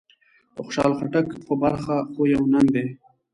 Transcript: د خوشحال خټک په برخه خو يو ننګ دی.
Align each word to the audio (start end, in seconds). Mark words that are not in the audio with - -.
د 0.55 0.57
خوشحال 0.65 0.91
خټک 0.99 1.27
په 1.47 1.53
برخه 1.63 1.95
خو 2.11 2.21
يو 2.33 2.41
ننګ 2.53 2.67
دی. 2.75 2.87